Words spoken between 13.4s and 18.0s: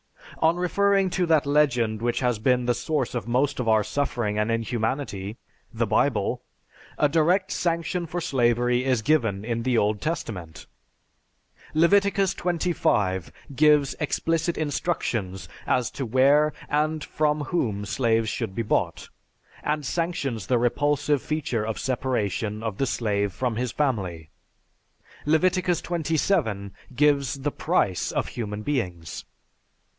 gives explicit instructions as to where and from whom